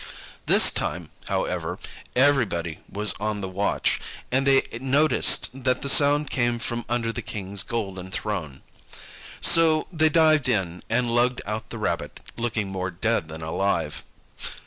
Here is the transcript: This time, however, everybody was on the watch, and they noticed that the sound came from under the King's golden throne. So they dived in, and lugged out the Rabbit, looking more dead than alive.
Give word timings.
This 0.47 0.73
time, 0.73 1.11
however, 1.27 1.77
everybody 2.15 2.79
was 2.91 3.13
on 3.19 3.41
the 3.41 3.47
watch, 3.47 3.99
and 4.31 4.47
they 4.47 4.63
noticed 4.79 5.63
that 5.63 5.83
the 5.83 5.89
sound 5.89 6.31
came 6.31 6.57
from 6.57 6.85
under 6.89 7.13
the 7.13 7.21
King's 7.21 7.61
golden 7.61 8.09
throne. 8.09 8.63
So 9.41 9.85
they 9.91 10.09
dived 10.09 10.49
in, 10.49 10.81
and 10.89 11.11
lugged 11.11 11.43
out 11.45 11.69
the 11.69 11.77
Rabbit, 11.77 12.19
looking 12.35 12.69
more 12.69 12.89
dead 12.89 13.27
than 13.27 13.43
alive. 13.43 14.03